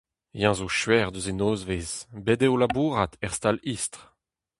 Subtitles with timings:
[0.45, 1.95] Eñ zo skuizh eus e nozvezh:
[2.25, 4.01] bet eo o labourat er stal istr.